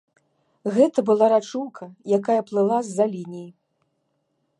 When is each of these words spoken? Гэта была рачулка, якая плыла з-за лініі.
Гэта 0.77 0.99
была 1.09 1.27
рачулка, 1.33 1.85
якая 2.19 2.39
плыла 2.49 2.79
з-за 2.87 3.05
лініі. 3.13 3.47